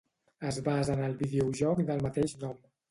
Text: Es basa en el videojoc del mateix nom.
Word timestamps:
Es 0.51 0.57
basa 0.69 0.95
en 0.99 1.03
el 1.09 1.15
videojoc 1.21 1.87
del 1.93 2.05
mateix 2.09 2.37
nom. 2.45 2.63